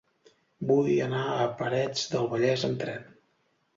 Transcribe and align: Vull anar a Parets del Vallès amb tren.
Vull 0.69 0.87
anar 1.09 1.21
a 1.41 1.45
Parets 1.61 2.07
del 2.15 2.29
Vallès 2.33 2.67
amb 2.71 2.83
tren. 2.85 3.05